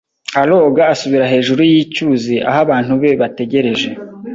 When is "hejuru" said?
1.33-1.61